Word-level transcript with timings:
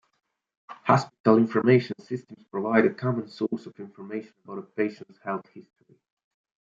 Hospital 0.85 1.37
Information 1.37 1.95
Systems 1.99 2.43
provide 2.49 2.85
a 2.85 2.89
common 2.95 3.27
source 3.27 3.67
of 3.67 3.79
information 3.79 4.33
about 4.43 4.57
a 4.57 4.61
patient's 4.63 5.19
health 5.19 5.47
history. 5.49 5.99